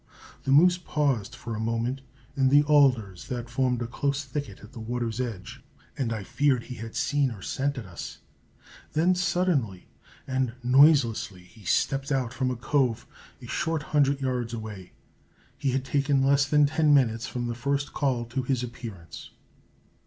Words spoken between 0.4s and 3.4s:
The moose paused for a moment in the alders